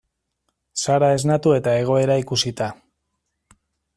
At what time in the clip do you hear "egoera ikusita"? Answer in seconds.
1.83-2.73